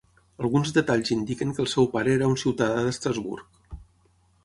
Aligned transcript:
Alguns 0.45 0.71
detalls 0.77 1.11
indiquen 1.17 1.53
que 1.57 1.63
el 1.65 1.71
seu 1.75 1.89
pare 1.93 2.17
era 2.17 2.33
un 2.35 2.43
ciutadà 2.47 2.83
d'Estrasburg. 2.89 3.81